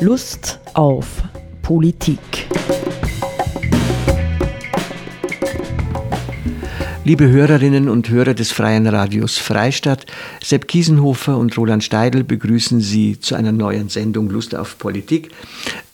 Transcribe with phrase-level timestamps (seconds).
[0.00, 1.24] Lust auf
[1.60, 2.20] Politik.
[7.02, 10.06] Liebe Hörerinnen und Hörer des Freien Radios Freistadt,
[10.40, 15.32] Sepp Kiesenhofer und Roland Steidl begrüßen Sie zu einer neuen Sendung Lust auf Politik.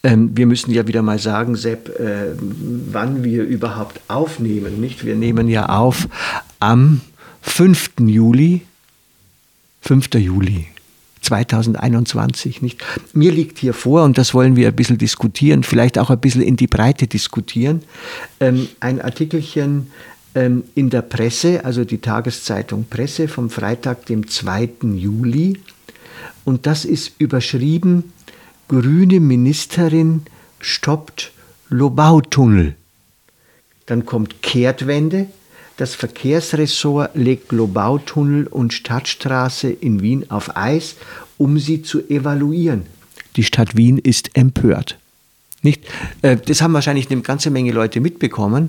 [0.02, 4.82] Ähm, wir müssen ja wieder mal sagen, Sepp, äh, wann wir überhaupt aufnehmen.
[4.82, 5.06] Nicht?
[5.06, 6.08] Wir nehmen ja auf
[6.60, 7.00] am
[7.40, 7.92] 5.
[8.00, 8.62] Juli,
[9.80, 10.12] 5.
[10.16, 10.73] Juli.
[11.24, 12.84] 2021 nicht.
[13.12, 16.42] Mir liegt hier vor, und das wollen wir ein bisschen diskutieren, vielleicht auch ein bisschen
[16.42, 17.82] in die Breite diskutieren,
[18.40, 19.88] ähm, ein Artikelchen
[20.34, 24.70] ähm, in der Presse, also die Tageszeitung Presse vom Freitag, dem 2.
[24.94, 25.60] Juli.
[26.44, 28.12] Und das ist überschrieben,
[28.68, 30.22] grüne Ministerin
[30.60, 31.32] stoppt
[31.68, 32.74] Lobautunnel.
[33.86, 35.26] Dann kommt Kehrtwende.
[35.76, 40.96] Das Verkehrsressort legt Lobautunnel und Stadtstraße in Wien auf Eis,
[41.38, 42.82] um sie zu evaluieren.
[43.36, 44.98] Die Stadt Wien ist empört.
[45.62, 45.82] Nicht?
[46.22, 48.68] Äh, das haben wahrscheinlich eine ganze Menge Leute mitbekommen,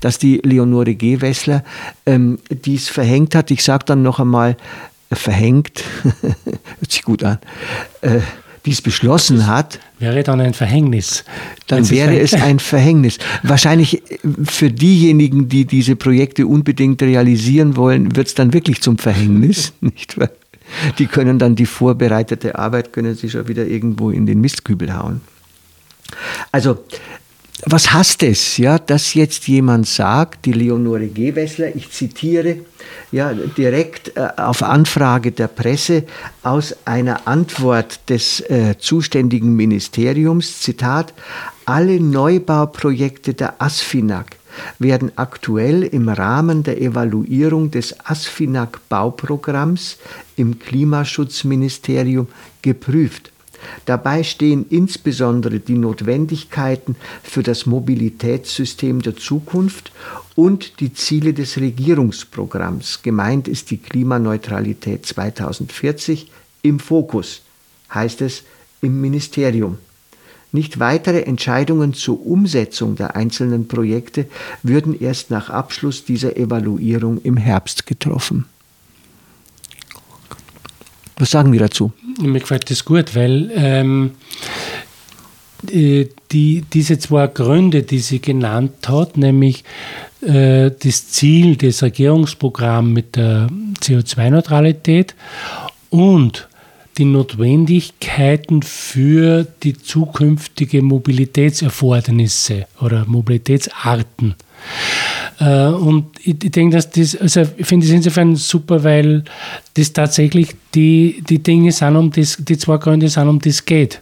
[0.00, 1.64] dass die Leonore Gewessler
[2.04, 3.50] ähm, dies verhängt hat.
[3.50, 4.56] Ich sage dann noch einmal,
[5.08, 5.82] äh, verhängt,
[6.20, 7.38] hört sich gut an,
[8.02, 8.20] äh,
[8.66, 9.80] dies beschlossen hat.
[9.98, 11.24] Wäre dann ein Verhängnis.
[11.66, 13.18] Dann wäre es ein Verhängnis.
[13.42, 18.98] Wahrscheinlich äh, für diejenigen, die diese Projekte unbedingt realisieren wollen, wird es dann wirklich zum
[18.98, 19.72] Verhängnis.
[19.80, 20.16] Nicht?
[20.98, 25.20] Die können dann die vorbereitete Arbeit, können sie schon wieder irgendwo in den Mistkübel hauen.
[26.52, 26.84] Also,
[27.66, 32.58] was heißt es, ja, dass jetzt jemand sagt, die Leonore Gewessler, ich zitiere,
[33.10, 36.04] ja, direkt äh, auf Anfrage der Presse
[36.42, 41.14] aus einer Antwort des äh, zuständigen Ministeriums, Zitat,
[41.64, 44.36] alle Neubauprojekte der ASFINAG
[44.78, 49.98] werden aktuell im Rahmen der Evaluierung des ASFINAG-Bauprogramms
[50.36, 52.28] im Klimaschutzministerium
[52.62, 53.30] geprüft.
[53.86, 59.92] Dabei stehen insbesondere die Notwendigkeiten für das Mobilitätssystem der Zukunft
[60.34, 66.30] und die Ziele des Regierungsprogramms, gemeint ist die Klimaneutralität 2040,
[66.62, 67.42] im Fokus,
[67.92, 68.42] heißt es
[68.80, 69.78] im Ministerium.
[70.54, 74.26] Nicht weitere Entscheidungen zur Umsetzung der einzelnen Projekte
[74.62, 78.44] würden erst nach Abschluss dieser Evaluierung im Herbst getroffen.
[81.16, 81.92] Was sagen wir dazu?
[82.20, 84.12] Mir gefällt das gut, weil ähm,
[85.64, 89.64] die, diese zwei Gründe, die sie genannt hat, nämlich
[90.20, 93.48] äh, das Ziel des Regierungsprogramms mit der
[93.80, 95.16] CO2-Neutralität
[95.90, 96.48] und
[96.98, 104.34] die Notwendigkeiten für die zukünftige Mobilitätserfordernisse oder Mobilitätsarten.
[105.40, 109.24] Äh, und ich, denke, dass das, also ich finde es insofern super, weil
[109.74, 114.00] das tatsächlich die, die Dinge sind, um das, die zwei Gründe sind, um das geht.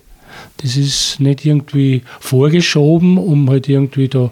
[0.59, 4.31] Das ist nicht irgendwie vorgeschoben, um halt irgendwie da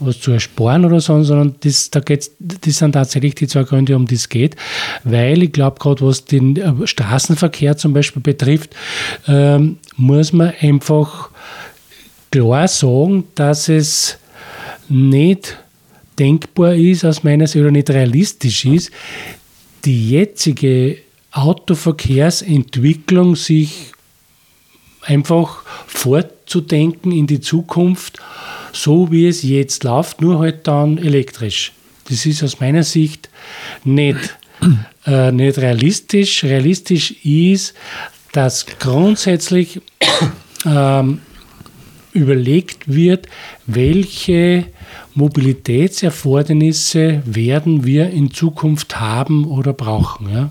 [0.00, 3.96] was zu ersparen oder so, sondern das, da geht's, das sind tatsächlich die zwei Gründe,
[3.96, 4.56] um die es geht.
[5.04, 8.74] Weil ich glaube, gerade was den äh, Straßenverkehr zum Beispiel betrifft,
[9.28, 11.30] ähm, muss man einfach
[12.30, 14.18] klar sagen, dass es
[14.88, 15.58] nicht
[16.18, 18.90] denkbar ist, aus meiner Sicht, oder nicht realistisch ist,
[19.84, 20.98] die jetzige
[21.32, 23.92] Autoverkehrsentwicklung sich
[25.02, 28.18] einfach fortzudenken in die Zukunft,
[28.72, 31.72] so wie es jetzt läuft, nur halt dann elektrisch.
[32.08, 33.30] Das ist aus meiner Sicht
[33.84, 34.36] nicht,
[35.06, 36.44] äh, nicht realistisch.
[36.44, 37.74] Realistisch ist,
[38.32, 39.80] dass grundsätzlich
[40.66, 41.20] ähm,
[42.12, 43.28] überlegt wird,
[43.66, 44.66] welche
[45.14, 50.28] Mobilitätserfordernisse werden wir in Zukunft haben oder brauchen.
[50.32, 50.50] Ja?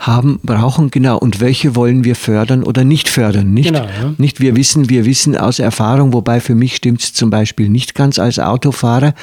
[0.00, 1.18] Haben, brauchen, genau.
[1.18, 3.52] Und welche wollen wir fördern oder nicht fördern?
[3.52, 4.14] Nicht, genau, ja.
[4.18, 7.94] nicht wir wissen, wir wissen aus Erfahrung, wobei für mich stimmt es zum Beispiel nicht
[7.94, 9.14] ganz als Autofahrer,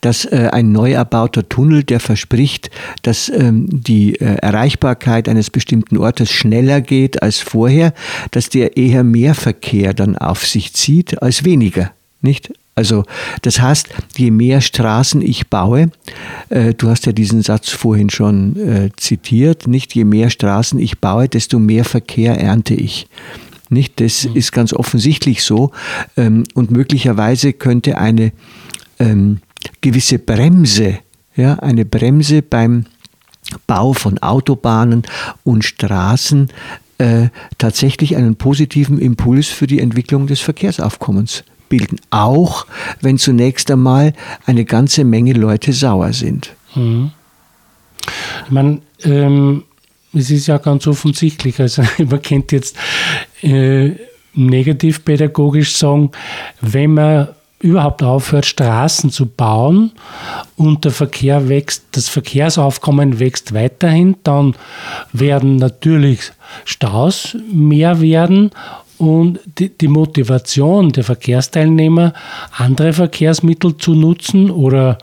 [0.00, 2.70] dass äh, ein neu erbauter Tunnel, der verspricht,
[3.02, 7.92] dass ähm, die äh, Erreichbarkeit eines bestimmten Ortes schneller geht als vorher,
[8.30, 11.92] dass der eher mehr Verkehr dann auf sich zieht als weniger.
[12.22, 12.52] Nicht?
[12.74, 13.04] Also
[13.42, 15.90] das heißt, je mehr Straßen ich baue,
[16.48, 20.98] äh, du hast ja diesen Satz vorhin schon äh, zitiert, nicht je mehr Straßen ich
[20.98, 23.08] baue, desto mehr Verkehr ernte ich.
[23.68, 24.36] Nicht, das mhm.
[24.36, 25.72] ist ganz offensichtlich so
[26.16, 28.32] ähm, und möglicherweise könnte eine
[28.98, 29.40] ähm,
[29.80, 30.98] gewisse Bremse,
[31.36, 32.86] ja, eine Bremse beim
[33.66, 35.02] Bau von Autobahnen
[35.44, 36.48] und Straßen
[36.98, 37.28] äh,
[37.58, 42.66] tatsächlich einen positiven Impuls für die Entwicklung des Verkehrsaufkommens bilden, auch
[43.00, 44.12] wenn zunächst einmal
[44.44, 46.54] eine ganze Menge Leute sauer sind.
[46.74, 47.12] Mhm.
[48.50, 49.64] Meine, ähm,
[50.12, 52.76] es ist ja ganz offensichtlich, also man kennt jetzt,
[53.40, 53.92] äh,
[54.34, 56.10] negativpädagogisch sagen,
[56.60, 57.28] wenn man
[57.60, 59.92] überhaupt aufhört, Straßen zu bauen
[60.56, 64.54] und der Verkehr wächst, das Verkehrsaufkommen wächst weiterhin, dann
[65.12, 66.32] werden natürlich
[66.64, 68.50] Staus mehr werden
[69.00, 72.12] und die, die, Motivation der Verkehrsteilnehmer,
[72.52, 74.98] andere Verkehrsmittel zu nutzen oder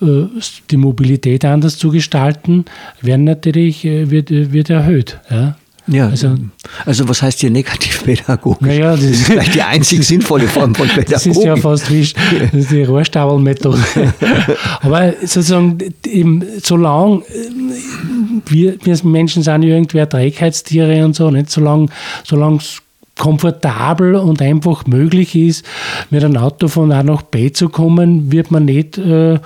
[0.00, 0.26] äh,
[0.70, 2.64] die Mobilität anders zu gestalten,
[3.00, 5.18] werden natürlich, äh, wird, wird erhöht.
[5.30, 5.56] Ja?
[5.86, 6.34] Ja, also,
[6.86, 8.66] also was heißt hier negativpädagogisch?
[8.66, 11.10] Naja, das, das ist vielleicht die einzig sinnvolle Form von Pädagogik.
[11.10, 12.08] Das ist ja fast wie
[12.52, 13.78] die Rohrstapelmethode.
[14.80, 15.78] Aber sozusagen,
[16.62, 17.22] solange
[18.46, 21.88] wir, wir Menschen sind irgendwer Trägheitstiere und so, nicht solange
[22.56, 22.80] es
[23.16, 25.64] komfortabel und einfach möglich ist,
[26.10, 29.38] mit einem Auto von A nach B zu kommen, wird man nicht äh,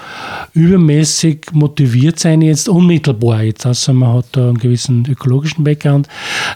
[0.54, 6.08] übermäßig motiviert sein, jetzt unmittelbar, jetzt außer man hat da einen gewissen ökologischen Background,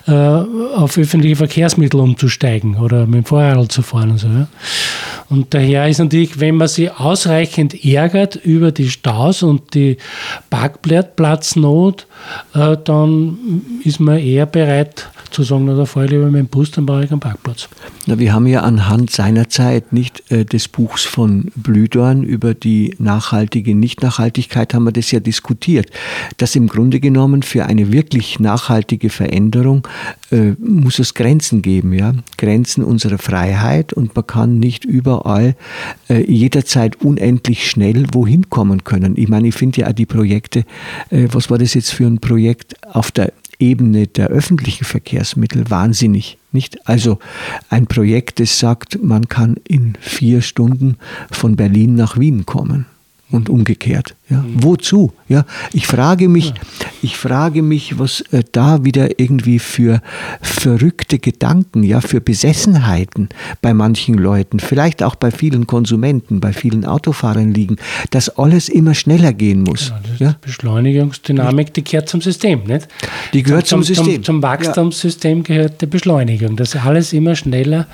[0.07, 4.29] äh, auf öffentliche Verkehrsmittel umzusteigen oder mit dem Fahrrad zu fahren und so.
[4.29, 4.49] Ja.
[5.29, 9.97] Und daher ist natürlich, wenn man sich ausreichend ärgert über die Staus und die
[10.51, 12.07] Parkplatznot,
[12.55, 13.39] äh, dann
[13.85, 16.87] ist man eher bereit, zu sagen, na, da fahre ich lieber mit dem Bus, dann
[16.87, 17.69] brauche einen Parkplatz.
[18.07, 22.95] Na, wir haben ja anhand seiner Zeit nicht äh, des Buchs von Blühdorn über die
[22.99, 25.91] nachhaltige Nichtnachhaltigkeit haben wir das ja diskutiert,
[26.37, 29.87] dass im Grunde genommen für eine wirklich nachhaltige Veränderung
[30.31, 35.55] äh, muss es Grenzen geben, ja, Grenzen unserer Freiheit und man kann nicht überall
[36.09, 39.15] äh, jederzeit unendlich schnell wohin kommen können.
[39.17, 40.65] Ich meine, ich finde ja auch die Projekte,
[41.11, 46.37] äh, was war das jetzt für ein Projekt auf der Ebene der öffentlichen Verkehrsmittel wahnsinnig.
[46.51, 46.89] Nicht?
[46.89, 47.21] Also
[47.71, 50.97] ein Projekt, das sagt, man kann in vier Stunden
[51.31, 52.87] von Berlin nach Wien kommen
[53.33, 54.15] und umgekehrt.
[54.29, 54.39] Ja.
[54.39, 54.63] Mhm.
[54.63, 55.13] Wozu?
[55.29, 56.55] Ja, ich frage mich, ja.
[57.03, 60.01] ich frage mich, was äh, da wieder irgendwie für
[60.41, 63.31] verrückte Gedanken, ja, für Besessenheiten
[63.61, 67.77] bei manchen Leuten, vielleicht auch bei vielen Konsumenten, bei vielen Autofahrern liegen,
[68.11, 69.89] dass alles immer schneller gehen muss.
[69.89, 70.37] Ja, das ja?
[70.41, 72.89] Beschleunigungsdynamik, die gehört zum System, nicht?
[73.33, 74.15] Die gehört zum, zum System.
[74.17, 77.87] Zum, zum Wachstumssystem gehört die Beschleunigung, dass alles immer schneller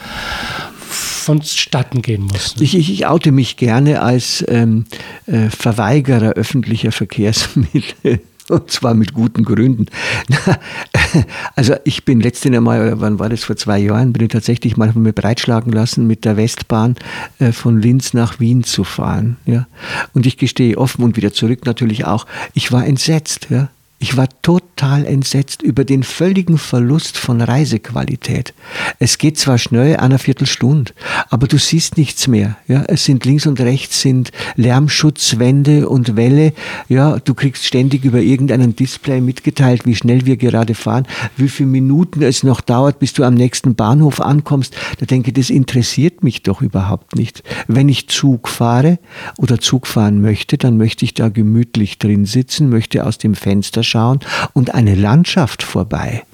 [0.88, 2.56] vonstatten gehen muss.
[2.60, 4.86] Ich, ich, ich oute mich gerne als ähm,
[5.26, 8.20] äh, Verweigerer öffentlicher Verkehrsmittel.
[8.48, 9.86] Und zwar mit guten Gründen.
[11.54, 14.92] Also ich bin letztens einmal, wann war das, vor zwei Jahren, bin ich tatsächlich mal
[14.94, 16.96] mir breitschlagen lassen, mit der Westbahn
[17.38, 19.38] äh, von Linz nach Wien zu fahren.
[20.12, 23.48] Und ich gestehe offen und wieder zurück natürlich auch, ich war entsetzt.
[24.00, 28.54] Ich war total entsetzt über den völligen Verlust von Reisequalität.
[29.00, 30.92] Es geht zwar schnell, eine Viertelstunde,
[31.30, 32.56] aber du siehst nichts mehr.
[32.68, 36.52] Ja, es sind links und rechts sind Lärmschutzwände und Wälle.
[36.88, 41.70] Ja, du kriegst ständig über irgendeinen Display mitgeteilt, wie schnell wir gerade fahren, wie viele
[41.70, 44.76] Minuten es noch dauert, bis du am nächsten Bahnhof ankommst.
[45.00, 47.42] Da denke ich, das interessiert mich doch überhaupt nicht.
[47.66, 49.00] Wenn ich Zug fahre
[49.38, 53.82] oder Zug fahren möchte, dann möchte ich da gemütlich drin sitzen, möchte aus dem Fenster
[53.88, 54.20] schauen
[54.52, 56.24] und eine Landschaft vorbei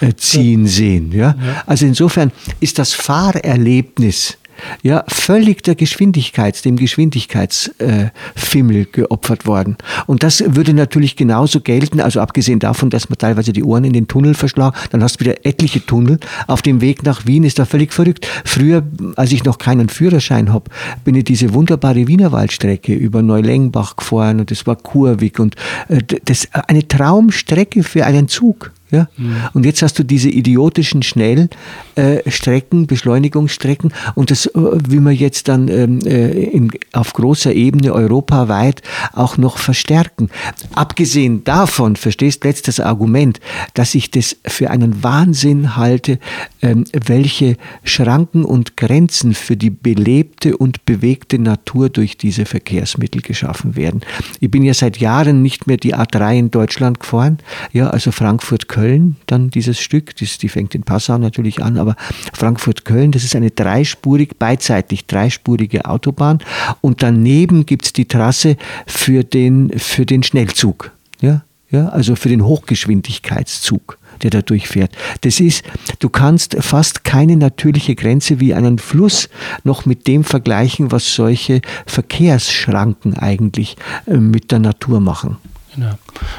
[0.00, 1.12] äh, ziehen sehen.
[1.12, 1.34] Ja?
[1.66, 4.38] Also insofern ist das Fahrerlebnis
[4.82, 9.76] ja, völlig der Geschwindigkeit, dem Geschwindigkeitsfimmel äh, geopfert worden.
[10.06, 13.92] Und das würde natürlich genauso gelten, also abgesehen davon, dass man teilweise die Ohren in
[13.92, 16.18] den Tunnel verschlagen, dann hast du wieder etliche Tunnel.
[16.46, 18.26] Auf dem Weg nach Wien ist da völlig verrückt.
[18.44, 18.82] Früher,
[19.16, 20.70] als ich noch keinen Führerschein habe,
[21.04, 25.56] bin ich diese wunderbare Wienerwaldstrecke über Neulengbach gefahren und das war kurvig und
[25.88, 28.72] äh, das eine Traumstrecke für einen Zug.
[28.90, 29.08] Ja?
[29.16, 29.36] Mhm.
[29.54, 35.48] Und jetzt hast du diese idiotischen Schnellstrecken, äh, Beschleunigungsstrecken und das äh, will man jetzt
[35.48, 38.82] dann ähm, äh, in, auf großer Ebene europaweit
[39.12, 40.30] auch noch verstärken.
[40.74, 43.40] Abgesehen davon, verstehst letztes Argument,
[43.74, 46.18] dass ich das für einen Wahnsinn halte,
[46.62, 53.76] ähm, welche Schranken und Grenzen für die belebte und bewegte Natur durch diese Verkehrsmittel geschaffen
[53.76, 54.00] werden.
[54.40, 57.38] Ich bin ja seit Jahren nicht mehr die A3 in Deutschland gefahren,
[57.72, 61.96] ja, also Frankfurt-Köln Köln, dann dieses Stück, das, die fängt in Passau natürlich an, aber
[62.32, 66.38] Frankfurt-Köln, das ist eine dreispurig, beidseitig dreispurige Autobahn
[66.80, 68.56] und daneben gibt es die Trasse
[68.86, 74.92] für den, für den Schnellzug, ja, ja, also für den Hochgeschwindigkeitszug der da durchfährt.
[75.22, 75.64] Das ist,
[75.98, 79.30] du kannst fast keine natürliche Grenze wie einen Fluss
[79.64, 85.38] noch mit dem vergleichen, was solche Verkehrsschranken eigentlich äh, mit der Natur machen.
[85.74, 85.92] Genau.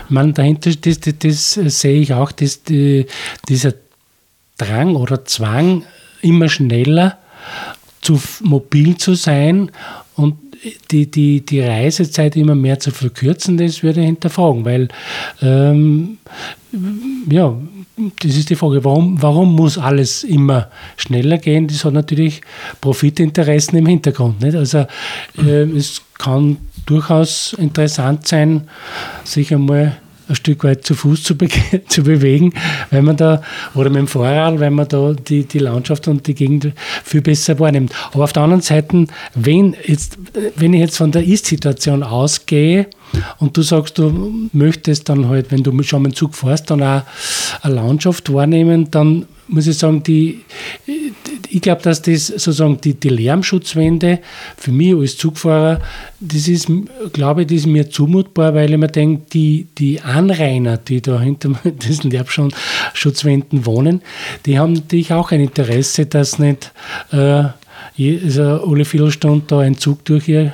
[0.09, 3.05] Meine, dahinter, das, das, das sehe ich auch, dass die,
[3.47, 3.73] dieser
[4.57, 5.83] Drang oder Zwang,
[6.21, 7.17] immer schneller
[8.01, 9.71] zu mobil zu sein
[10.15, 10.35] und
[10.91, 14.89] die, die, die Reisezeit immer mehr zu verkürzen, das würde ich hinterfragen, weil
[15.41, 16.19] ähm,
[17.29, 17.55] ja,
[18.21, 21.67] das ist die Frage, warum, warum muss alles immer schneller gehen?
[21.67, 22.41] Das hat natürlich
[22.79, 24.41] Profitinteressen im Hintergrund.
[24.41, 24.55] Nicht?
[24.55, 24.85] Also
[25.38, 28.67] äh, es kann durchaus interessant sein,
[29.23, 29.97] sich einmal
[30.31, 31.47] ein Stück weit zu Fuß zu, be
[31.88, 32.53] zu bewegen,
[32.89, 33.41] weil man da,
[33.75, 36.71] oder mit dem Fahrrad, weil man da die, die Landschaft und die Gegend
[37.03, 37.93] viel besser wahrnimmt.
[38.13, 40.17] Aber auf der anderen Seite, wenn, jetzt,
[40.55, 42.88] wenn ich jetzt von der Ist-Situation ausgehe
[43.39, 46.81] und du sagst, du möchtest dann halt, wenn du schon mit dem Zug fährst, dann
[46.83, 47.03] auch
[47.61, 50.41] eine Landschaft wahrnehmen, dann muss ich sagen, die,
[51.49, 54.19] ich glaube, dass das sozusagen die, die Lärmschutzwände
[54.55, 55.81] für mich als Zugfahrer,
[56.21, 56.67] das ist,
[57.11, 61.19] glaube ich, das ist mir zumutbar, weil ich mir denke, die, die Anrainer, die da
[61.19, 64.01] hinter diesen Lärmschutzwänden wohnen,
[64.45, 66.71] die haben natürlich auch ein Interesse, dass nicht
[67.11, 67.43] äh,
[67.98, 70.53] also alle Viertelstunde da ein Zug durch ihr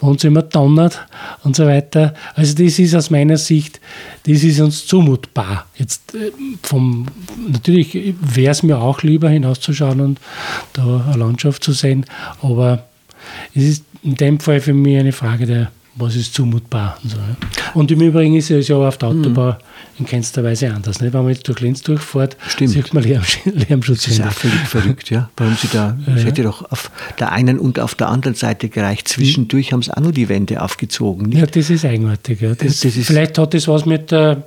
[0.00, 1.06] Wohnzimmer donnert
[1.44, 2.14] und so weiter.
[2.34, 3.80] Also das ist aus meiner Sicht,
[4.26, 5.66] das ist uns zumutbar.
[5.76, 7.06] Jetzt äh, vom,
[7.46, 10.20] natürlich wäre es mir auch lieber hinauszuschauen und
[10.72, 12.06] da eine Landschaft zu sehen,
[12.42, 12.84] aber
[13.54, 16.98] es ist in dem Fall für mich eine Frage der was ist zumutbar.
[17.02, 17.36] Und, so, ja.
[17.74, 19.56] und im Übrigen ist es ja auf der Autobahn
[19.98, 21.00] in keinster Weise anders.
[21.00, 21.12] Nicht?
[21.12, 22.70] Wenn man jetzt durch Linz durchfährt, Stimmt.
[22.70, 24.04] sieht man Lärm, Lärmschutz.
[24.04, 25.28] Das ist auch völlig verrückt, ja.
[25.36, 29.08] Warum sie da, es hätte doch auf der einen und auf der anderen Seite gereicht.
[29.08, 31.30] Zwischendurch haben sie auch nur die Wände aufgezogen.
[31.30, 31.38] Nicht?
[31.38, 32.40] Ja, das ist eigenartig.
[32.40, 32.54] Ja.
[32.54, 34.44] Das, das ist vielleicht hat das was mit der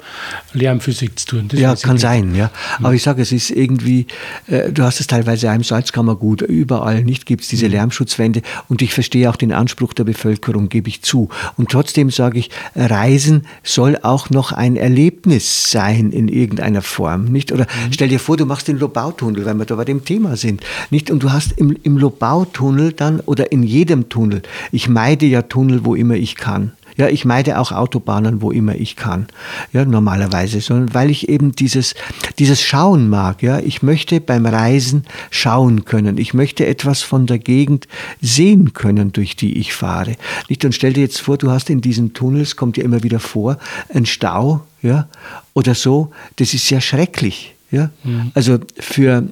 [0.53, 1.47] Lärmphysik zu tun.
[1.49, 2.49] Das ja, kann sein, ja.
[2.79, 4.07] Aber ich sage, es ist irgendwie,
[4.47, 7.73] äh, du hast es teilweise auch im Salzkammergut, überall nicht gibt es diese mhm.
[7.73, 8.41] Lärmschutzwände.
[8.69, 11.29] Und ich verstehe auch den Anspruch der Bevölkerung, gebe ich zu.
[11.57, 17.51] Und trotzdem sage ich, Reisen soll auch noch ein Erlebnis sein in irgendeiner Form, nicht?
[17.51, 17.93] Oder mhm.
[17.93, 21.11] stell dir vor, du machst den Lobautunnel, weil wir da bei dem Thema sind, nicht?
[21.11, 25.85] Und du hast im, im Lobautunnel dann oder in jedem Tunnel, ich meide ja Tunnel,
[25.85, 26.73] wo immer ich kann.
[27.01, 29.25] Ja, ich meide auch Autobahnen, wo immer ich kann.
[29.73, 31.95] Ja, normalerweise, sondern weil ich eben dieses,
[32.37, 33.41] dieses Schauen mag.
[33.41, 36.19] Ja, ich möchte beim Reisen schauen können.
[36.19, 37.87] Ich möchte etwas von der Gegend
[38.21, 40.15] sehen können, durch die ich fahre.
[40.47, 40.63] Nicht?
[40.63, 43.57] Und stell dir jetzt vor, du hast in diesen Tunnels, kommt ja immer wieder vor,
[43.91, 45.07] ein Stau, ja,
[45.55, 46.11] oder so.
[46.35, 47.55] Das ist sehr schrecklich.
[47.71, 47.89] Ja?
[48.03, 48.31] Mhm.
[48.35, 49.23] Also für,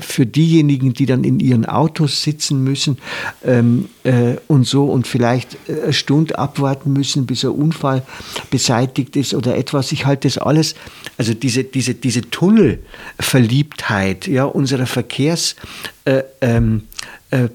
[0.00, 2.98] für diejenigen, die dann in ihren Autos sitzen müssen
[3.44, 8.02] ähm, äh, und so und vielleicht äh, eine Stunde abwarten müssen, bis ein Unfall
[8.50, 9.92] beseitigt ist oder etwas.
[9.92, 10.74] Ich halte das alles,
[11.18, 15.68] also diese, diese, diese Tunnelverliebtheit ja, unserer Verkehrsplaner,
[16.04, 16.82] äh, ähm,
[17.30, 17.48] äh,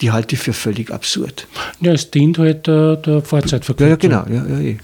[0.00, 1.46] die halte ich für völlig absurd.
[1.80, 4.10] Ja, es dient halt der, der Fahrzeitverkürzung.
[4.10, 4.28] Ja, ja, genau.
[4.28, 4.78] Ja, ja, eh.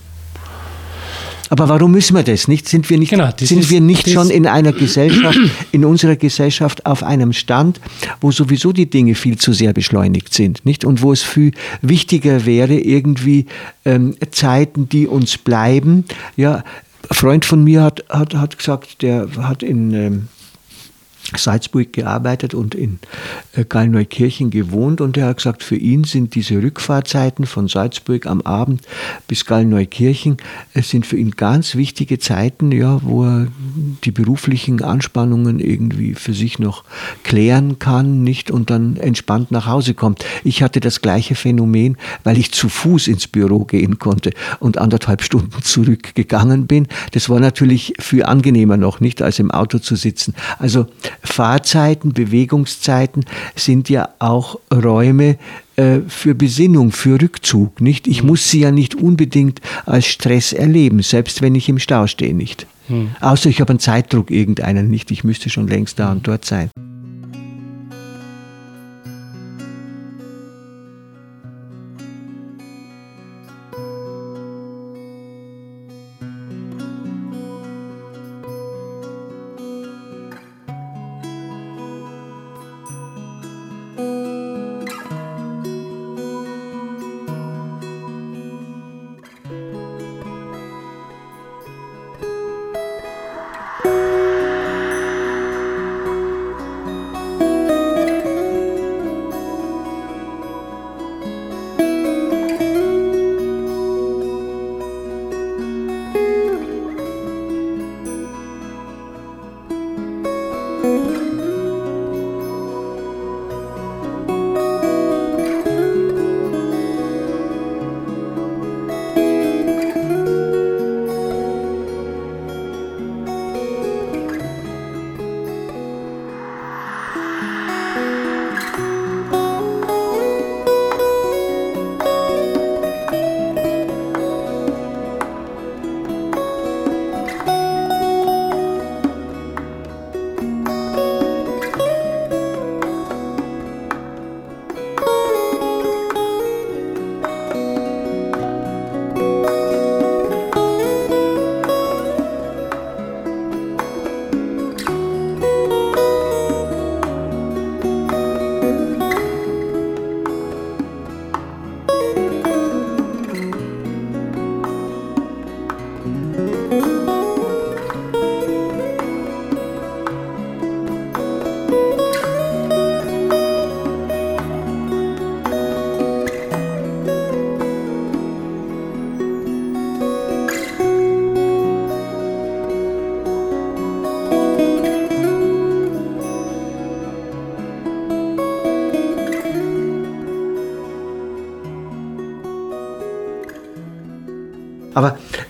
[1.50, 2.68] Aber warum müssen wir das nicht?
[2.68, 5.38] Sind wir nicht, genau, sind ist, wir nicht schon in einer Gesellschaft,
[5.72, 7.80] in unserer Gesellschaft auf einem Stand,
[8.20, 10.84] wo sowieso die Dinge viel zu sehr beschleunigt sind, nicht?
[10.84, 11.52] Und wo es viel
[11.82, 13.46] wichtiger wäre, irgendwie
[13.84, 16.04] ähm, Zeiten, die uns bleiben.
[16.36, 16.64] Ja,
[17.10, 20.28] ein Freund von mir hat, hat, hat gesagt, der hat in ähm,
[21.36, 22.98] Salzburg gearbeitet und in
[23.52, 28.40] äh, Gallneukirchen gewohnt und er hat gesagt, für ihn sind diese Rückfahrzeiten von Salzburg am
[28.42, 28.82] Abend
[29.26, 30.38] bis Gallneukirchen
[30.74, 33.48] es sind für ihn ganz wichtige Zeiten, ja, wo er
[34.04, 36.84] die beruflichen Anspannungen irgendwie für sich noch
[37.24, 40.24] klären kann, nicht und dann entspannt nach Hause kommt.
[40.44, 44.30] Ich hatte das gleiche Phänomen, weil ich zu Fuß ins Büro gehen konnte
[44.60, 46.86] und anderthalb Stunden zurückgegangen bin.
[47.12, 50.34] Das war natürlich viel angenehmer noch, nicht als im Auto zu sitzen.
[50.58, 50.86] Also
[51.22, 55.38] Fahrzeiten, Bewegungszeiten sind ja auch Räume
[55.76, 57.80] äh, für Besinnung, für Rückzug.
[57.80, 58.06] Nicht?
[58.06, 58.30] Ich mhm.
[58.30, 62.66] muss sie ja nicht unbedingt als Stress erleben, selbst wenn ich im Stau stehe nicht.
[62.88, 63.10] Mhm.
[63.20, 65.10] Außer ich habe einen Zeitdruck irgendeinen nicht.
[65.10, 66.70] Ich müsste schon längst da und dort sein.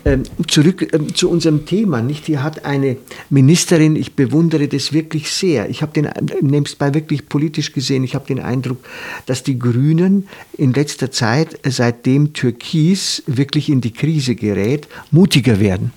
[0.05, 2.01] Ähm, zurück ähm, zu unserem Thema.
[2.01, 2.25] Nicht?
[2.25, 2.97] Hier hat eine
[3.29, 5.69] Ministerin, ich bewundere das wirklich sehr.
[5.69, 6.09] Ich habe den,
[6.41, 8.83] nehm's bei wirklich politisch gesehen, ich habe den Eindruck,
[9.25, 10.27] dass die Grünen
[10.57, 15.91] in letzter Zeit, seitdem Türkis wirklich in die Krise gerät, mutiger werden.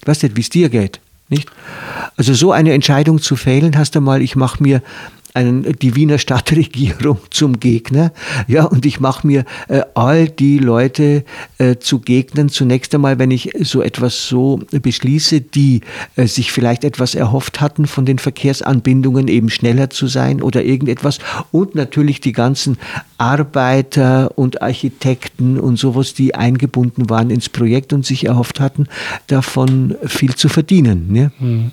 [0.00, 1.00] Ich weiß nicht, wie es dir geht.
[1.28, 1.48] Nicht?
[2.16, 4.82] Also so eine Entscheidung zu fällen, hast du mal, ich mache mir
[5.34, 8.12] einen, die Wiener Stadtregierung zum Gegner.
[8.46, 11.24] Ja, und ich mache mir äh, all die Leute
[11.58, 12.48] äh, zu Gegnern.
[12.48, 15.80] Zunächst einmal, wenn ich so etwas so beschließe, die
[16.16, 21.18] äh, sich vielleicht etwas erhofft hatten von den Verkehrsanbindungen, eben schneller zu sein oder irgendetwas.
[21.50, 22.78] Und natürlich die ganzen
[23.18, 28.86] Arbeiter und Architekten und sowas, die eingebunden waren ins Projekt und sich erhofft hatten,
[29.26, 31.14] davon viel zu verdienen.
[31.14, 31.30] Ja?
[31.38, 31.72] Mhm.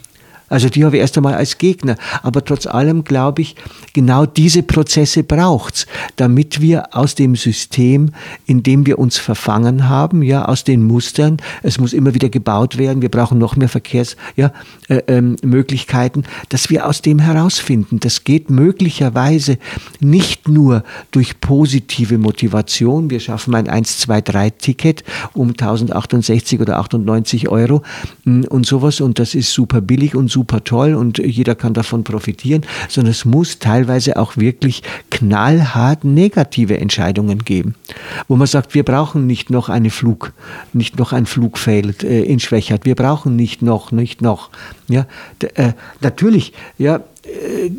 [0.49, 1.95] Also die habe ich erst einmal als Gegner.
[2.23, 3.55] Aber trotz allem glaube ich,
[3.93, 8.11] genau diese Prozesse braucht's, damit wir aus dem System,
[8.45, 12.77] in dem wir uns verfangen haben, ja, aus den Mustern, es muss immer wieder gebaut
[12.77, 14.53] werden, wir brauchen noch mehr Verkehrsmöglichkeiten,
[14.85, 17.99] ja, äh, ähm, dass wir aus dem herausfinden.
[17.99, 19.57] Das geht möglicherweise
[19.99, 23.09] nicht nur durch positive Motivation.
[23.09, 27.83] Wir schaffen ein 1, 2, 3 Ticket um 1068 oder 98 Euro
[28.25, 31.73] mm, und sowas und das ist super billig und super super toll und jeder kann
[31.73, 37.75] davon profitieren, sondern es muss teilweise auch wirklich knallhart negative Entscheidungen geben,
[38.29, 40.31] wo man sagt, wir brauchen nicht noch eine Flug,
[40.71, 44.49] nicht noch ein Flugfeld äh, in Schwächert, wir brauchen nicht noch, nicht noch.
[44.87, 45.07] Ja,
[45.55, 47.69] äh, natürlich, ja, äh,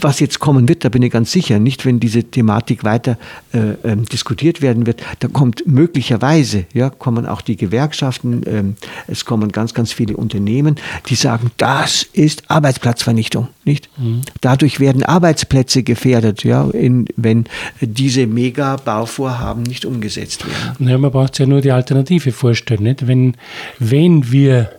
[0.00, 3.18] was jetzt kommen wird, da bin ich ganz sicher, nicht wenn diese Thematik weiter
[3.52, 9.24] äh, ähm, diskutiert werden wird, da kommt möglicherweise, ja, kommen auch die Gewerkschaften, ähm, es
[9.24, 10.76] kommen ganz, ganz viele Unternehmen,
[11.08, 13.88] die sagen, das ist Arbeitsplatzvernichtung, nicht?
[13.98, 14.22] Mhm.
[14.40, 17.44] Dadurch werden Arbeitsplätze gefährdet, ja, in, wenn
[17.80, 20.88] diese Mega-Bauvorhaben nicht umgesetzt werden.
[20.88, 23.06] Ja, man braucht ja nur die Alternative vorstellen, nicht?
[23.06, 23.36] Wenn,
[23.78, 24.70] wenn wir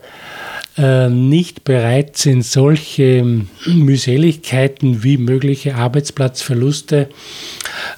[1.09, 3.25] nicht bereit sind, solche
[3.65, 7.09] Mühseligkeiten wie mögliche Arbeitsplatzverluste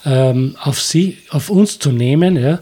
[0.06, 2.60] ähm, auf, sie, auf uns zu nehmen, ja,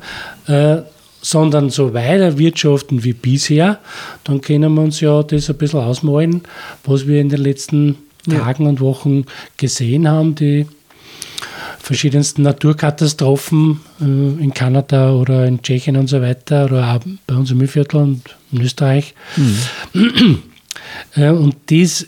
[0.47, 0.81] äh,
[1.21, 3.79] sondern so weiter wirtschaften wie bisher,
[4.23, 6.41] dann können wir uns ja das ein bisschen ausmalen,
[6.85, 7.97] was wir in den letzten
[8.29, 8.69] Tagen ja.
[8.69, 9.25] und Wochen
[9.57, 10.67] gesehen haben, die
[11.87, 17.49] verschiedensten Naturkatastrophen äh, in Kanada oder in Tschechien und so weiter oder auch bei uns
[17.49, 19.15] im Mühlviertel und in Österreich.
[19.37, 20.43] Mhm.
[21.15, 22.07] Äh, und dies,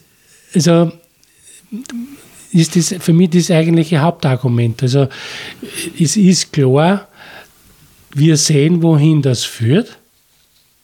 [0.53, 0.91] also
[2.51, 4.83] ist das für mich das eigentliche Hauptargument.
[4.83, 5.07] Also
[5.99, 7.07] es ist klar,
[8.13, 9.97] wir sehen, wohin das führt,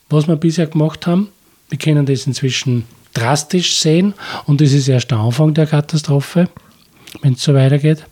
[0.09, 1.29] was wir bisher gemacht haben.
[1.69, 4.13] Wir können das inzwischen drastisch sehen
[4.45, 6.49] und das ist erst der Anfang der Katastrophe,
[7.21, 8.05] wenn es so weitergeht.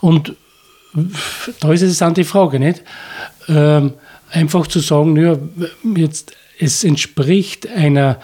[0.00, 0.34] Und
[1.60, 2.82] da ist es dann die Frage, nicht?
[3.48, 3.92] Ähm,
[4.30, 5.36] einfach zu sagen, ja,
[5.96, 8.16] jetzt, es entspricht einer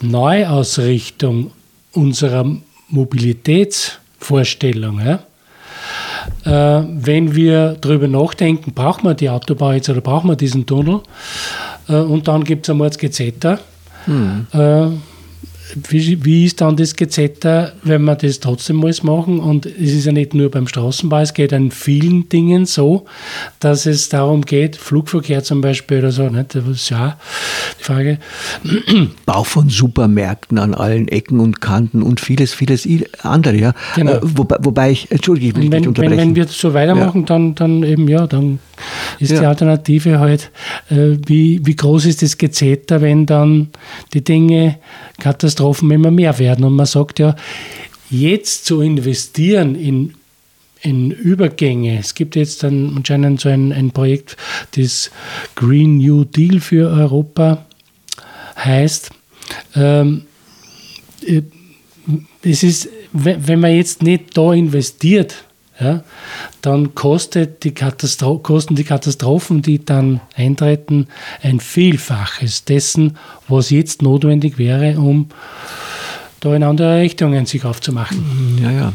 [0.00, 1.52] Neuausrichtung
[1.92, 2.44] unserer
[2.88, 5.00] Mobilitätsvorstellung.
[5.00, 5.20] Ja?
[6.44, 11.02] Äh, wenn wir darüber nachdenken, braucht man die Autobahn jetzt oder braucht man diesen Tunnel?
[11.88, 13.58] Äh, und dann gibt es einmal das Gezetter.
[14.06, 14.46] Hm.
[14.52, 14.86] Äh,
[15.88, 19.40] wie, wie ist dann das Gezetter, wenn wir das trotzdem alles machen?
[19.40, 23.04] Und es ist ja nicht nur beim Straßenbau, es geht an vielen Dingen so,
[23.60, 26.54] dass es darum geht, Flugverkehr zum Beispiel oder so, nicht?
[26.54, 27.18] das ist ja
[27.78, 28.18] die Frage.
[29.26, 32.88] Bau von Supermärkten an allen Ecken und Kanten und vieles, vieles
[33.22, 33.74] andere, ja.
[33.94, 34.12] Genau.
[34.12, 36.18] Äh, wobei, wobei ich, entschuldige, ich will wenn, nicht unterbrechen.
[36.18, 37.26] Wenn, wenn wir so weitermachen, ja.
[37.26, 38.58] dann, dann eben, ja, dann
[39.18, 39.40] ist ja.
[39.40, 40.50] die Alternative halt,
[40.90, 43.68] äh, wie, wie groß ist das Gezetter, wenn dann
[44.12, 44.78] die Dinge
[45.18, 46.64] Katastrophen immer mehr werden.
[46.64, 47.36] Und man sagt ja,
[48.10, 50.14] jetzt zu investieren in,
[50.82, 54.36] in Übergänge, es gibt jetzt dann anscheinend so ein, ein Projekt,
[54.76, 55.10] das
[55.54, 57.66] Green New Deal für Europa
[58.56, 59.10] heißt,
[59.74, 60.22] ähm,
[61.26, 61.42] äh,
[62.42, 65.44] es ist, wenn man jetzt nicht da investiert,
[65.80, 66.02] ja,
[66.62, 71.08] dann kostet die kosten die Katastrophen, die dann eintreten,
[71.42, 73.16] ein Vielfaches dessen,
[73.48, 75.28] was jetzt notwendig wäre, um
[76.40, 78.58] da in andere Richtungen sich aufzumachen.
[78.62, 78.92] Ja, ja.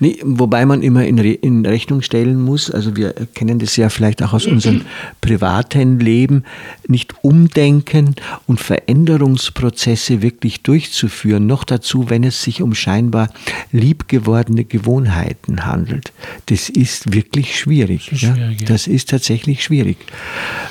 [0.00, 3.88] Nee, wobei man immer in, Re in, Rechnung stellen muss, also wir kennen das ja
[3.88, 4.82] vielleicht auch aus unserem
[5.20, 6.44] privaten Leben,
[6.86, 8.14] nicht umdenken
[8.46, 13.30] und Veränderungsprozesse wirklich durchzuführen, noch dazu, wenn es sich um scheinbar
[13.72, 16.12] liebgewordene Gewohnheiten handelt.
[16.46, 18.08] Das ist wirklich schwierig.
[18.10, 18.34] Das ist, ja?
[18.34, 18.66] schwierig, ja.
[18.66, 19.98] Das ist tatsächlich schwierig.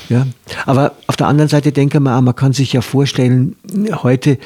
[0.10, 0.28] Ja?
[0.66, 3.56] Aber auf der anderen Seite denke man, man kann sich ja vorstellen,
[4.04, 4.38] heute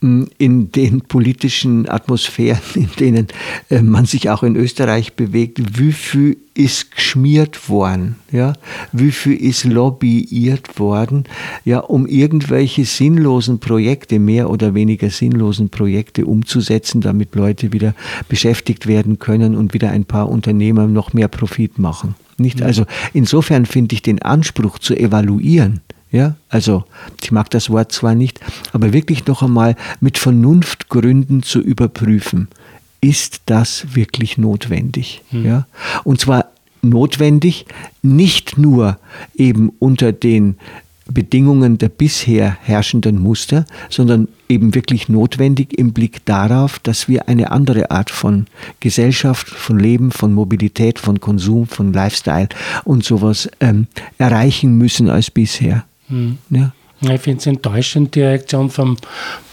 [0.00, 3.26] in den politischen Atmosphären, in denen
[3.68, 8.52] äh, man sich auch in Österreich bewegt, wie viel ist geschmiert worden, ja,
[8.92, 11.24] wie viel ist lobbyiert worden,
[11.64, 17.94] ja, um irgendwelche sinnlosen Projekte, mehr oder weniger sinnlosen Projekte umzusetzen, damit Leute wieder
[18.28, 22.14] beschäftigt werden können und wieder ein paar Unternehmer noch mehr Profit machen.
[22.38, 22.60] Nicht?
[22.60, 22.66] Mhm.
[22.66, 26.84] Also insofern finde ich den Anspruch zu evaluieren, ja, also
[27.22, 28.40] ich mag das Wort zwar nicht,
[28.72, 32.48] aber wirklich noch einmal mit Vernunftgründen zu überprüfen,
[33.00, 35.22] ist das wirklich notwendig?
[35.30, 35.44] Hm.
[35.44, 35.66] Ja,
[36.04, 36.46] und zwar
[36.82, 37.66] notwendig
[38.02, 38.98] nicht nur
[39.36, 40.56] eben unter den
[41.10, 47.50] Bedingungen der bisher herrschenden Muster, sondern eben wirklich notwendig im Blick darauf, dass wir eine
[47.50, 48.46] andere Art von
[48.80, 52.48] Gesellschaft, von Leben, von Mobilität, von Konsum, von Lifestyle
[52.84, 53.86] und sowas ähm,
[54.18, 55.84] erreichen müssen als bisher.
[56.08, 56.38] Mhm.
[56.50, 56.72] Ja.
[57.00, 58.96] Ich finde es enttäuschend, die Reaktion vom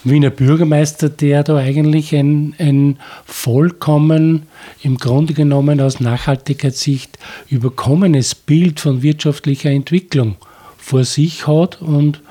[0.04, 4.48] Wiener Bürgermeister, der da eigentlich ein, ein vollkommen,
[4.82, 10.38] im Grunde genommen aus Nachhaltigkeitssicht überkommenes Bild von wirtschaftlicher Entwicklung
[10.78, 12.22] vor sich hat und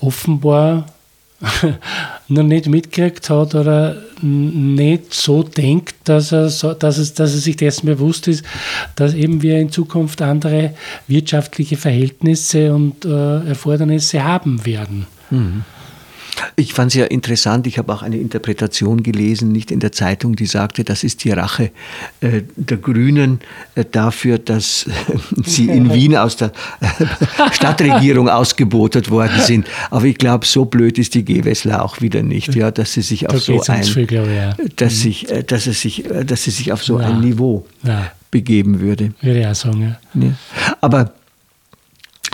[0.00, 0.86] offenbar
[2.28, 7.40] noch nicht mitgekriegt hat oder nicht so denkt, dass er, so, dass, es, dass er
[7.40, 8.44] sich dessen bewusst ist,
[8.94, 10.74] dass eben wir in Zukunft andere
[11.08, 15.06] wirtschaftliche Verhältnisse und äh, Erfordernisse haben werden.
[15.30, 15.64] Mhm.
[16.56, 20.36] Ich fand es ja interessant, ich habe auch eine Interpretation gelesen, nicht in der Zeitung,
[20.36, 21.70] die sagte, das ist die Rache
[22.20, 23.40] äh, der Grünen
[23.74, 24.90] äh, dafür, dass äh,
[25.44, 27.06] sie in Wien aus der äh,
[27.52, 29.66] Stadtregierung ausgebotet worden sind.
[29.90, 33.28] Aber ich glaube, so blöd ist die Gewessler auch wieder nicht, ja, dass sie sich
[33.28, 34.54] auf so ein, viel, ich, ja.
[34.76, 37.06] dass, sich, äh, dass, es sich, dass sie sich auf so ja.
[37.06, 38.12] ein Niveau ja.
[38.30, 39.12] begeben würde.
[39.20, 40.32] Würde ich auch sagen, ja.
[40.80, 41.12] Aber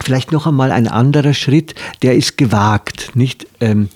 [0.08, 3.46] Vielleicht noch einmal ein anderer Schritt, der ist gewagt, nicht?
[3.60, 3.90] Ähm,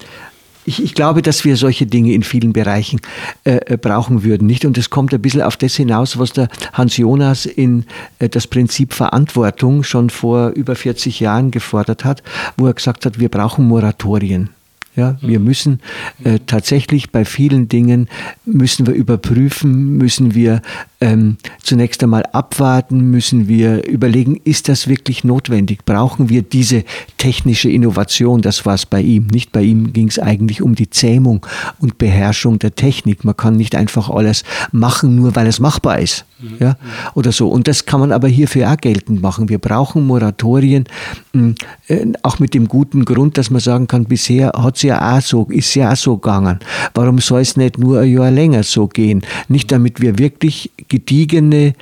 [0.66, 3.00] ich, ich, glaube, dass wir solche Dinge in vielen Bereichen
[3.44, 4.66] äh, äh, brauchen würden, nicht?
[4.66, 7.86] Und es kommt ein bisschen auf das hinaus, was der Hans Jonas in
[8.18, 12.22] äh, das Prinzip Verantwortung schon vor über 40 Jahren gefordert hat,
[12.58, 14.50] wo er gesagt hat, wir brauchen Moratorien.
[14.94, 15.44] Ja, wir mhm.
[15.46, 15.80] müssen
[16.22, 18.08] äh, tatsächlich bei vielen Dingen
[18.44, 20.60] müssen wir überprüfen, müssen wir
[21.00, 25.86] ähm, zunächst einmal abwarten, müssen wir überlegen, ist das wirklich notwendig?
[25.86, 26.84] Brauchen wir diese
[27.16, 28.42] technische Innovation?
[28.42, 29.28] Das war es bei ihm.
[29.28, 31.44] Nicht bei ihm ging es eigentlich um die Zähmung
[31.80, 33.24] und Beherrschung der Technik.
[33.24, 36.26] Man kann nicht einfach alles machen, nur weil es machbar ist.
[36.38, 36.56] Mhm.
[36.60, 36.76] Ja,
[37.14, 37.48] oder so.
[37.48, 39.48] Und das kann man aber hierfür auch geltend machen.
[39.48, 40.84] Wir brauchen Moratorien,
[41.32, 41.54] hm,
[41.88, 45.20] äh, auch mit dem guten Grund, dass man sagen kann, bisher hat es ja auch
[45.20, 46.58] so, ist ja auch so gegangen.
[46.94, 49.22] Warum soll es nicht nur ein Jahr länger so gehen?
[49.48, 51.74] Nicht damit wir wirklich gediegene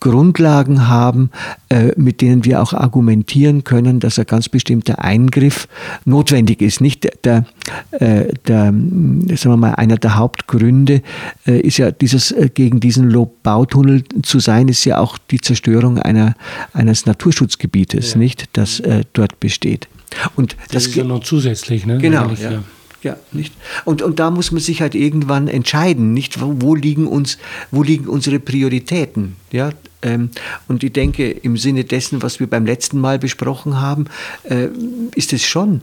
[0.00, 1.30] Grundlagen haben,
[1.70, 5.66] äh, mit denen wir auch argumentieren können, dass ein ganz bestimmter Eingriff
[6.04, 6.80] notwendig ist.
[6.80, 7.46] Nicht der,
[7.90, 11.02] äh, der sagen wir mal, einer der Hauptgründe
[11.46, 16.34] äh, ist ja dieses gegen diesen Bautunnel zu sein, ist ja auch die Zerstörung einer,
[16.72, 18.18] eines Naturschutzgebietes, ja.
[18.18, 19.88] nicht, das dort besteht.
[20.36, 21.98] Und das, das ist ja noch zusätzlich, ne?
[21.98, 22.62] Genau, ja.
[23.00, 23.54] Ja, nicht?
[23.84, 26.40] Und, und da muss man sich halt irgendwann entscheiden, nicht?
[26.40, 27.38] Wo, wo liegen uns,
[27.70, 29.36] wo liegen unsere Prioritäten?
[29.52, 29.70] Ja,
[30.02, 30.30] ähm,
[30.66, 34.06] und ich denke, im Sinne dessen, was wir beim letzten Mal besprochen haben,
[34.44, 34.68] äh,
[35.14, 35.82] ist es schon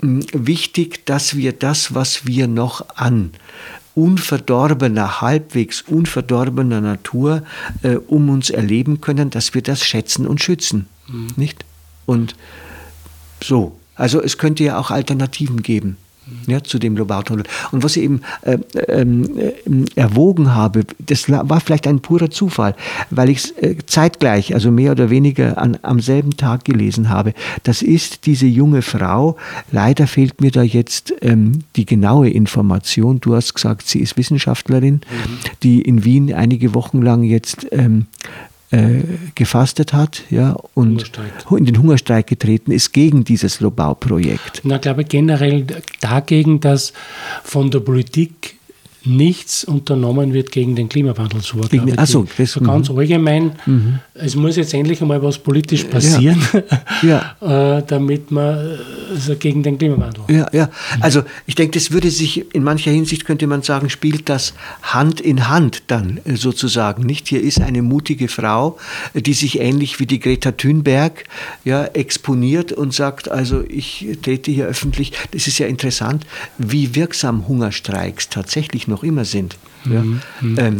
[0.00, 3.30] hm, wichtig, dass wir das, was wir noch an
[3.94, 7.42] unverdorbener, halbwegs unverdorbener Natur
[7.82, 10.86] äh, um uns erleben können, dass wir das schätzen und schützen.
[11.08, 11.28] Mhm.
[11.36, 11.64] Nicht?
[12.06, 12.34] Und
[13.42, 13.76] so.
[13.94, 15.96] Also es könnte ja auch Alternativen geben
[16.46, 17.44] ja, zu dem Lobautunnel.
[17.72, 19.52] Und was ich eben äh, ähm, äh,
[19.94, 22.74] erwogen habe, das war vielleicht ein purer Zufall,
[23.10, 27.34] weil ich es äh, zeitgleich, also mehr oder weniger an, am selben Tag gelesen habe.
[27.62, 29.36] Das ist diese junge Frau.
[29.72, 33.20] Leider fehlt mir da jetzt ähm, die genaue Information.
[33.20, 35.38] Du hast gesagt, sie ist Wissenschaftlerin, mhm.
[35.62, 38.06] die in Wien einige Wochen lang jetzt ähm,
[38.70, 39.02] äh,
[39.34, 41.10] gefastet hat ja, und
[41.50, 44.62] in den Hungerstreik getreten ist gegen dieses Lobau-Projekt.
[44.64, 45.66] ich glaube generell
[46.00, 46.92] dagegen, dass
[47.42, 48.60] von der Politik
[49.04, 51.40] nichts unternommen wird gegen den Klimawandel.
[51.40, 52.98] So, gegen, also, das, so ganz mhm.
[52.98, 53.98] allgemein, mhm.
[54.14, 56.40] es muss jetzt endlich einmal was politisch passieren,
[57.02, 57.36] ja.
[57.40, 57.76] ja.
[57.78, 58.78] Äh, damit man
[59.10, 60.24] also gegen den Klimawandel.
[60.28, 60.70] Ja, ja.
[61.00, 65.20] Also ich denke, das würde sich in mancher Hinsicht könnte man sagen, spielt das Hand
[65.20, 67.04] in Hand dann äh, sozusagen.
[67.04, 68.78] Nicht hier ist eine mutige Frau,
[69.14, 71.24] die sich ähnlich wie die Greta Thunberg
[71.64, 75.12] ja exponiert und sagt, also ich trete hier öffentlich.
[75.32, 76.26] Das ist ja interessant,
[76.58, 79.56] wie wirksam Hungerstreiks tatsächlich noch immer sind.
[79.84, 80.02] Ja?
[80.02, 80.58] Mhm.
[80.58, 80.76] Ähm,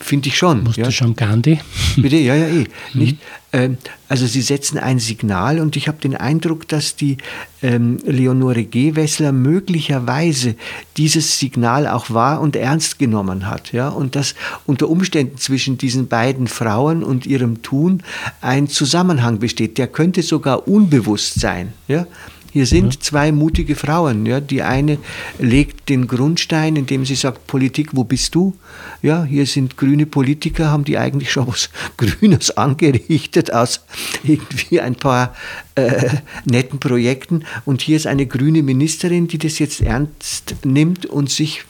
[0.00, 0.64] Finde ich schon.
[0.64, 0.90] Musst ja.
[0.90, 1.60] schon Gandhi?
[1.96, 2.66] Bitte, ja, ja, eh.
[2.94, 3.18] Nicht,
[3.52, 7.18] ähm, also sie setzen ein Signal und ich habe den Eindruck, dass die
[7.62, 10.56] ähm, Leonore Gewessler möglicherweise
[10.96, 13.72] dieses Signal auch wahr und ernst genommen hat.
[13.72, 13.88] Ja?
[13.88, 14.34] Und dass
[14.66, 18.02] unter Umständen zwischen diesen beiden Frauen und ihrem Tun
[18.40, 19.78] ein Zusammenhang besteht.
[19.78, 21.72] Der könnte sogar unbewusst sein.
[21.86, 22.06] Ja?
[22.54, 24.24] Hier sind zwei mutige Frauen.
[24.26, 24.38] Ja.
[24.38, 24.98] Die eine
[25.40, 28.54] legt den Grundstein, indem sie sagt, Politik, wo bist du?
[29.02, 33.80] Ja, hier sind grüne Politiker, haben die eigentlich schon was Grünes angerichtet aus
[34.22, 35.34] irgendwie ein paar
[35.74, 36.10] äh,
[36.44, 37.44] netten Projekten.
[37.64, 41.64] Und hier ist eine grüne Ministerin, die das jetzt ernst nimmt und sich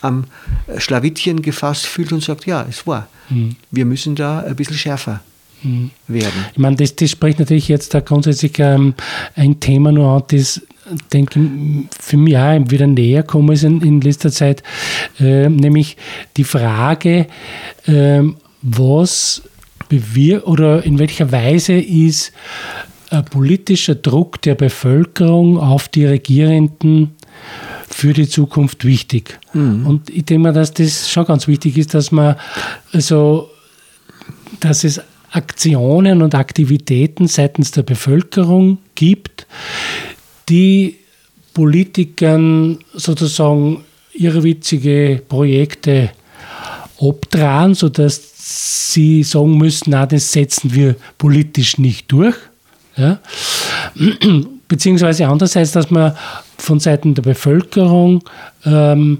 [0.00, 0.26] am
[0.78, 3.08] Schlawittchen gefasst fühlt und sagt, ja, es war.
[3.30, 3.56] Mhm.
[3.72, 5.22] Wir müssen da ein bisschen schärfer
[6.08, 6.46] werden.
[6.52, 8.94] Ich meine, das, das spricht natürlich jetzt da grundsätzlich ähm,
[9.34, 10.62] ein Thema nur an, das
[11.12, 14.62] denke ich, für mich auch wieder näher gekommen ist in, in letzter Zeit,
[15.18, 15.96] äh, nämlich
[16.36, 17.26] die Frage,
[17.86, 18.22] äh,
[18.62, 19.42] was
[19.88, 22.32] bewirkt oder in welcher Weise ist
[23.10, 27.16] ein politischer Druck der Bevölkerung auf die Regierenden
[27.88, 29.38] für die Zukunft wichtig.
[29.52, 29.84] Mhm.
[29.86, 32.36] Und ich denke mal, dass das schon ganz wichtig ist, dass man
[32.92, 33.50] also
[34.60, 35.00] dass es
[35.32, 39.46] Aktionen und Aktivitäten seitens der Bevölkerung gibt,
[40.48, 40.96] die
[41.54, 46.10] Politikern sozusagen irrwitzige Projekte
[46.98, 52.36] obtragen, sodass sie sagen müssen, na, das setzen wir politisch nicht durch.
[52.96, 53.20] Ja?
[54.68, 56.16] Beziehungsweise andererseits, dass man
[56.58, 58.22] von Seiten der Bevölkerung
[58.64, 59.18] ähm,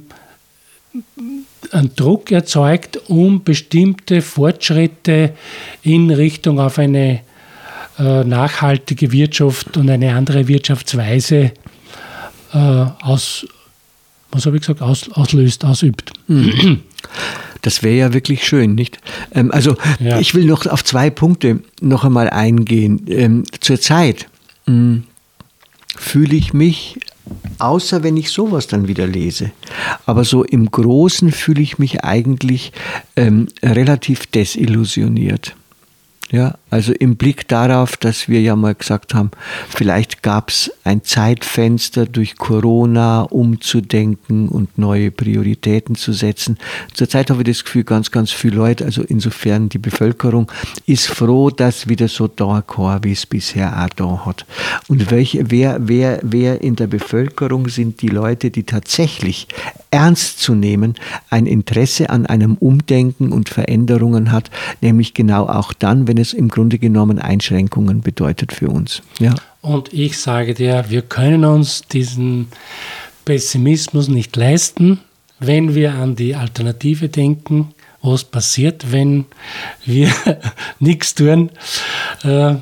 [1.72, 5.35] einen Druck erzeugt, um bestimmte Fortschritte
[5.83, 7.20] in Richtung auf eine
[7.98, 11.52] äh, nachhaltige Wirtschaft und eine andere Wirtschaftsweise
[12.52, 13.46] äh, aus,
[14.30, 16.12] was habe ich gesagt, aus, auslöst, ausübt.
[17.62, 18.98] Das wäre ja wirklich schön, nicht?
[19.35, 20.18] Ähm, also ja.
[20.18, 23.04] ich will noch auf zwei Punkte noch einmal eingehen.
[23.09, 24.28] Ähm, Zurzeit
[24.66, 25.04] hm,
[25.94, 26.98] fühle ich mich
[27.59, 29.52] außer wenn ich sowas dann wieder lese.
[30.06, 32.72] Aber so im Großen fühle ich mich eigentlich
[33.16, 35.56] ähm, relativ desillusioniert.
[36.30, 39.33] Ja, also im Blick darauf, dass wir ja mal gesagt haben,
[39.68, 46.59] vielleicht gab es ein Zeitfenster durch Corona umzudenken und neue Prioritäten zu setzen.
[46.94, 50.50] Zurzeit habe ich das Gefühl, ganz, ganz viele Leute, also insofern die Bevölkerung,
[50.87, 54.46] ist froh, dass wieder so da kann, wie es bisher auch da hat.
[54.87, 59.48] Und welche, wer, wer, wer in der Bevölkerung sind die Leute, die tatsächlich
[59.90, 60.94] ernst zu nehmen
[61.30, 66.48] ein Interesse an einem Umdenken und Veränderungen hat, nämlich genau auch dann, wenn es im
[66.48, 69.03] Grunde genommen Einschränkungen bedeutet für uns.
[69.18, 69.35] Ja.
[69.62, 72.49] Und ich sage dir, wir können uns diesen
[73.25, 75.01] Pessimismus nicht leisten,
[75.38, 79.27] wenn wir an die Alternative denken, was passiert, wenn
[79.85, 80.11] wir
[80.79, 81.51] nichts tun.
[82.23, 82.57] Äh,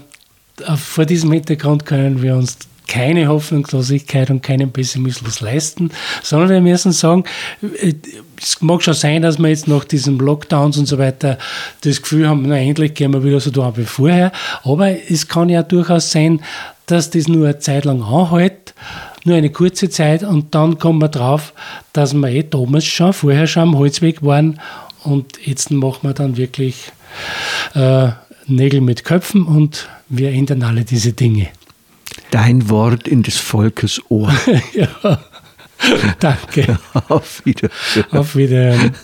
[0.76, 2.58] vor diesem Hintergrund können wir uns
[2.88, 5.90] keine Hoffnungslosigkeit und keinen Pessimismus leisten,
[6.22, 7.24] sondern wir müssen sagen,
[7.80, 7.94] äh,
[8.40, 11.38] es mag schon sein, dass wir jetzt nach diesen Lockdowns und so weiter
[11.82, 14.32] das Gefühl haben, na endlich gehen wir wieder so da wie vorher,
[14.64, 16.40] aber es kann ja durchaus sein,
[16.86, 18.74] dass das nur eine Zeit lang anhält,
[19.24, 21.52] nur eine kurze Zeit und dann kommen wir drauf,
[21.92, 24.60] dass wir eh damals schon, vorher schon am Holzweg waren
[25.04, 26.92] und jetzt machen wir dann wirklich
[27.74, 28.08] äh,
[28.46, 31.48] Nägel mit Köpfen und wir ändern alle diese Dinge.
[32.30, 34.32] Dein Wort in des Volkes Ohr.
[34.74, 35.18] ja.
[36.18, 36.78] Danke.
[37.08, 38.04] Auf Wiedersehen.
[38.10, 38.94] Auf Wiedersehen.